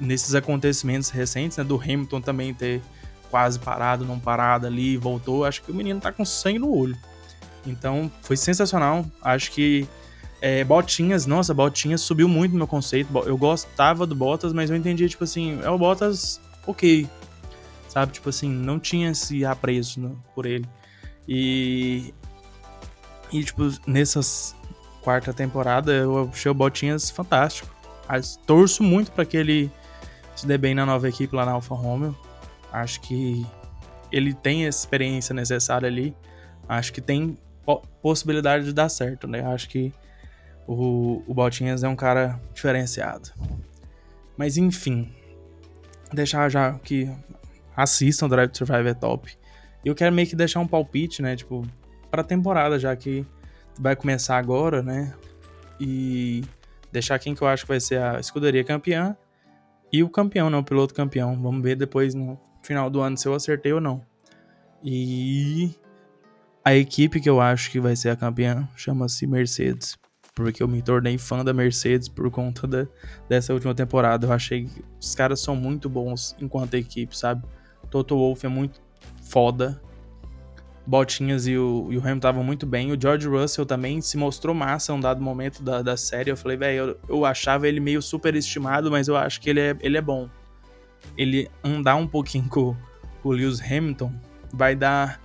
nesses 0.00 0.34
acontecimentos 0.34 1.10
recentes, 1.10 1.58
né, 1.58 1.64
do 1.64 1.76
Hamilton 1.76 2.20
também 2.20 2.54
ter 2.54 2.82
quase 3.30 3.58
parado, 3.58 4.04
não 4.04 4.18
parado 4.18 4.66
ali, 4.66 4.96
voltou, 4.96 5.44
acho 5.44 5.62
que 5.62 5.70
o 5.70 5.74
menino 5.74 6.00
tá 6.00 6.10
com 6.10 6.24
sangue 6.24 6.58
no 6.58 6.74
olho. 6.74 6.96
Então, 7.66 8.10
foi 8.22 8.36
sensacional. 8.36 9.04
Acho 9.22 9.52
que 9.52 9.86
é, 10.40 10.64
Botinhas, 10.64 11.26
nossa, 11.26 11.52
Botinhas 11.52 12.00
subiu 12.00 12.28
muito 12.28 12.52
no 12.52 12.58
meu 12.58 12.66
conceito. 12.66 13.10
Eu 13.26 13.36
gostava 13.36 14.06
do 14.06 14.14
Bottas, 14.14 14.52
mas 14.52 14.70
eu 14.70 14.76
entendi, 14.76 15.08
tipo 15.08 15.24
assim, 15.24 15.60
é 15.62 15.70
o 15.70 15.78
Bottas 15.78 16.40
ok. 16.66 17.08
Sabe? 17.88 18.12
Tipo 18.12 18.28
assim, 18.28 18.48
não 18.48 18.78
tinha 18.78 19.10
esse 19.10 19.44
apreço 19.44 20.00
no, 20.00 20.22
por 20.34 20.46
ele. 20.46 20.66
E. 21.26 22.14
E, 23.32 23.44
tipo, 23.44 23.62
nessas 23.86 24.56
quarta 25.02 25.32
temporada, 25.32 25.92
eu 25.92 26.28
achei 26.32 26.50
o 26.50 26.54
Botinhas 26.54 27.10
fantástico. 27.10 27.68
Mas 28.08 28.36
torço 28.46 28.82
muito 28.82 29.12
para 29.12 29.24
que 29.24 29.36
ele 29.36 29.70
se 30.34 30.46
dê 30.46 30.56
bem 30.56 30.74
na 30.74 30.86
nova 30.86 31.08
equipe 31.08 31.34
lá 31.34 31.44
na 31.44 31.52
Alfa 31.52 31.74
Romeo. 31.74 32.16
Acho 32.72 33.00
que 33.00 33.46
ele 34.10 34.32
tem 34.32 34.66
a 34.66 34.68
experiência 34.68 35.34
necessária 35.34 35.86
ali. 35.86 36.14
Acho 36.68 36.92
que 36.92 37.00
tem 37.00 37.36
possibilidade 38.02 38.64
de 38.64 38.72
dar 38.72 38.88
certo, 38.88 39.26
né? 39.26 39.44
Acho 39.46 39.68
que 39.68 39.92
o, 40.66 41.22
o 41.26 41.34
Botinhas 41.34 41.82
é 41.82 41.88
um 41.88 41.96
cara 41.96 42.40
diferenciado. 42.54 43.30
Mas 44.36 44.56
enfim, 44.56 45.12
deixar 46.12 46.48
já 46.48 46.74
que 46.78 47.10
assistam 47.76 48.28
Drive 48.28 48.50
to 48.50 48.58
Survive 48.58 48.88
é 48.88 48.94
top. 48.94 49.36
Eu 49.84 49.94
quero 49.94 50.14
meio 50.14 50.28
que 50.28 50.36
deixar 50.36 50.60
um 50.60 50.66
palpite, 50.66 51.22
né? 51.22 51.36
Tipo, 51.36 51.66
pra 52.10 52.22
temporada, 52.22 52.78
já 52.78 52.94
que 52.94 53.26
vai 53.78 53.94
começar 53.94 54.38
agora, 54.38 54.82
né? 54.82 55.14
E 55.80 56.42
deixar 56.90 57.18
quem 57.18 57.34
que 57.34 57.42
eu 57.42 57.48
acho 57.48 57.64
que 57.64 57.68
vai 57.68 57.80
ser 57.80 58.00
a 58.00 58.18
escuderia 58.18 58.64
campeã 58.64 59.16
e 59.92 60.02
o 60.02 60.08
campeão, 60.08 60.50
né? 60.50 60.56
O 60.56 60.64
piloto 60.64 60.94
campeão. 60.94 61.40
Vamos 61.40 61.62
ver 61.62 61.76
depois 61.76 62.14
no 62.14 62.38
final 62.62 62.90
do 62.90 63.00
ano 63.00 63.16
se 63.16 63.26
eu 63.26 63.34
acertei 63.34 63.72
ou 63.72 63.80
não. 63.80 64.02
E 64.82 65.74
a 66.64 66.74
equipe 66.74 67.20
que 67.20 67.28
eu 67.28 67.40
acho 67.40 67.70
que 67.70 67.80
vai 67.80 67.96
ser 67.96 68.10
a 68.10 68.16
campeã 68.16 68.68
chama-se 68.76 69.26
Mercedes. 69.26 69.96
Porque 70.34 70.62
eu 70.62 70.68
me 70.68 70.80
tornei 70.82 71.18
fã 71.18 71.44
da 71.44 71.52
Mercedes 71.52 72.08
por 72.08 72.30
conta 72.30 72.66
da, 72.66 72.86
dessa 73.28 73.52
última 73.52 73.74
temporada. 73.74 74.26
Eu 74.26 74.32
achei 74.32 74.66
que 74.66 74.84
os 75.00 75.14
caras 75.14 75.40
são 75.40 75.56
muito 75.56 75.88
bons 75.88 76.36
enquanto 76.40 76.74
equipe, 76.74 77.16
sabe? 77.16 77.42
Toto 77.90 78.16
Wolff 78.16 78.44
é 78.44 78.48
muito 78.48 78.80
foda. 79.22 79.80
Botinhas 80.88 81.46
e 81.46 81.54
o, 81.54 81.88
e 81.90 81.98
o 81.98 82.00
Hamilton 82.00 82.16
estavam 82.16 82.42
muito 82.42 82.64
bem. 82.64 82.90
O 82.90 82.98
George 82.98 83.28
Russell 83.28 83.66
também 83.66 84.00
se 84.00 84.16
mostrou 84.16 84.54
massa 84.54 84.94
um 84.94 84.98
dado 84.98 85.20
momento 85.20 85.62
da, 85.62 85.82
da 85.82 85.98
série. 85.98 86.30
Eu 86.30 86.36
falei, 86.36 86.56
velho, 86.56 86.78
eu, 86.78 87.16
eu 87.16 87.24
achava 87.26 87.68
ele 87.68 87.78
meio 87.78 88.00
superestimado, 88.00 88.90
mas 88.90 89.06
eu 89.06 89.14
acho 89.14 89.38
que 89.38 89.50
ele 89.50 89.60
é, 89.60 89.76
ele 89.82 89.98
é 89.98 90.00
bom. 90.00 90.30
Ele 91.14 91.46
andar 91.62 91.96
um 91.96 92.06
pouquinho 92.06 92.48
com, 92.48 92.74
com 93.22 93.28
o 93.28 93.32
Lewis 93.32 93.60
Hamilton 93.60 94.10
vai 94.50 94.74
dar 94.74 95.20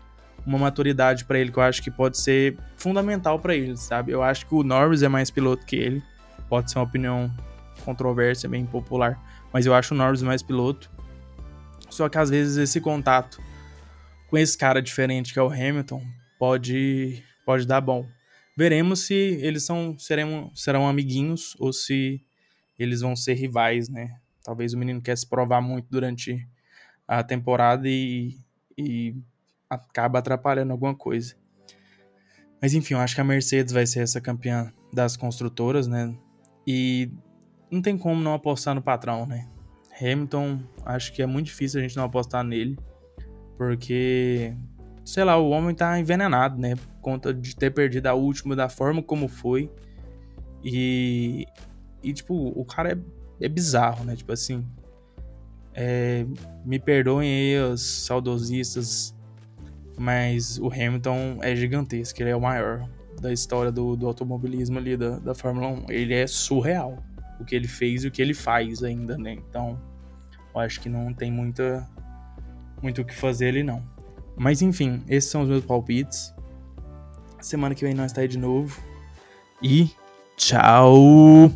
uma 0.46 0.58
maturidade 0.58 1.24
para 1.24 1.40
ele 1.40 1.50
que 1.50 1.58
eu 1.58 1.64
acho 1.64 1.82
que 1.82 1.90
pode 1.90 2.18
ser 2.18 2.58
fundamental 2.76 3.40
para 3.40 3.56
ele, 3.56 3.78
sabe? 3.78 4.12
Eu 4.12 4.22
acho 4.22 4.46
que 4.46 4.54
o 4.54 4.64
Norris 4.64 5.02
é 5.02 5.08
mais 5.08 5.32
piloto 5.32 5.66
que 5.66 5.78
ele. 5.78 6.04
Pode 6.50 6.70
ser 6.70 6.78
uma 6.78 6.84
opinião 6.84 7.32
controversa, 7.86 8.50
bem 8.50 8.66
popular, 8.66 9.18
mas 9.54 9.66
eu 9.66 9.74
acho 9.74 9.94
o 9.94 9.98
Norris 9.98 10.22
mais 10.22 10.44
piloto. 10.44 10.92
Só 11.90 12.10
que 12.10 12.18
às 12.18 12.30
vezes 12.30 12.58
esse 12.58 12.82
contato 12.82 13.42
com 14.34 14.38
esse 14.40 14.58
cara 14.58 14.82
diferente 14.82 15.32
que 15.32 15.38
é 15.38 15.44
o 15.44 15.48
Hamilton 15.48 16.02
pode 16.40 17.24
pode 17.46 17.68
dar 17.68 17.80
bom. 17.80 18.04
Veremos 18.58 19.02
se 19.02 19.14
eles 19.14 19.64
são 19.64 19.96
serão, 20.00 20.52
serão 20.56 20.88
amiguinhos 20.88 21.56
ou 21.60 21.72
se 21.72 22.20
eles 22.80 23.02
vão 23.02 23.16
ser 23.16 23.36
rivais, 23.36 23.90
né? 23.90 24.20
Talvez 24.44 24.74
o 24.74 24.78
menino 24.80 25.04
quer 25.04 25.16
se 25.16 25.30
provar 25.30 25.62
muito 25.62 25.88
durante 25.88 26.50
a 27.08 27.24
temporada 27.24 27.88
e, 27.88 28.36
e 28.76 29.16
acaba 29.70 30.18
atrapalhando 30.18 30.72
alguma 30.72 30.96
coisa. 30.96 31.36
Mas 32.60 32.74
enfim, 32.74 32.96
eu 32.96 33.02
acho 33.02 33.14
que 33.14 33.22
a 33.22 33.24
Mercedes 33.24 33.72
vai 33.72 33.86
ser 33.86 34.00
essa 34.00 34.20
campeã 34.20 34.74
das 34.92 35.16
construtoras, 35.16 35.86
né? 35.86 36.12
E 36.66 37.12
não 37.70 37.84
tem 37.84 37.96
como 37.96 38.20
não 38.20 38.34
apostar 38.34 38.74
no 38.74 38.82
patrão, 38.82 39.28
né? 39.28 39.48
Hamilton, 40.02 40.60
acho 40.84 41.14
que 41.14 41.22
é 41.22 41.28
muito 41.28 41.46
difícil 41.46 41.80
a 41.80 41.84
gente 41.84 41.96
não 41.96 42.06
apostar 42.06 42.44
nele, 42.44 42.76
porque, 43.58 44.54
sei 45.06 45.24
lá, 45.24 45.38
o 45.38 45.50
homem 45.50 45.76
tá 45.76 46.00
envenenado, 46.00 46.60
né? 46.60 46.76
Por 46.76 47.02
conta 47.02 47.34
de 47.34 47.56
ter 47.56 47.72
perdido 47.72 48.08
a 48.08 48.14
última 48.14 48.56
da 48.56 48.70
forma 48.70 49.02
como 49.02 49.28
foi. 49.28 49.70
E, 50.64 51.46
e 52.02 52.14
tipo, 52.14 52.34
o 52.34 52.66
cara 52.66 52.94
é, 52.94 53.46
é 53.46 53.50
bizarro, 53.50 54.06
né? 54.06 54.16
Tipo 54.16 54.32
assim, 54.32 54.66
é, 55.74 56.26
me 56.66 56.80
perdoem 56.80 57.30
aí 57.30 57.72
os 57.72 57.82
saudosistas 57.82 59.14
mas 59.98 60.58
o 60.60 60.68
Hamilton 60.68 61.40
é 61.42 61.56
gigantesco, 61.56 62.22
ele 62.22 62.32
é 62.32 62.36
o 62.36 62.42
maior 62.42 62.88
da 63.22 63.32
história 63.32 63.72
do, 63.72 63.96
do 63.96 64.08
automobilismo 64.08 64.78
ali 64.78 64.98
da, 64.98 65.20
da 65.20 65.36
Fórmula 65.36 65.68
1. 65.68 65.86
Ele 65.90 66.14
é 66.14 66.28
surreal 66.28 67.02
o 67.40 67.46
que 67.46 67.56
ele 67.56 67.68
fez 67.68 68.04
e 68.04 68.08
o 68.08 68.12
que 68.12 68.22
ele 68.22 68.34
faz 68.34 68.84
ainda, 68.84 69.18
né? 69.18 69.34
Então, 69.34 69.80
eu 70.54 70.60
acho 70.62 70.80
que 70.80 70.90
não 70.90 71.14
tem 71.14 71.32
muita 71.32 71.88
muito 72.84 73.02
o 73.02 73.06
que 73.06 73.16
fazer 73.16 73.48
ali 73.48 73.64
não. 73.64 73.82
Mas 74.36 74.62
enfim, 74.62 75.04
esses 75.08 75.30
são 75.30 75.42
os 75.42 75.50
meus 75.50 75.66
palpites. 75.66 76.34
Semana 77.42 77.74
que 77.74 77.84
vem 77.84 77.94
nós 77.94 78.12
tá 78.12 78.22
aí 78.22 78.28
de 78.28 78.38
novo. 78.38 78.80
E 79.62 79.90
tchau! 80.38 81.52